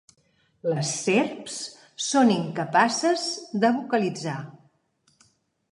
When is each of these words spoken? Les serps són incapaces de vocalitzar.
Les 0.71 0.93
serps 1.01 1.59
són 2.07 2.33
incapaces 2.37 3.27
de 3.65 3.73
vocalitzar. 3.79 4.39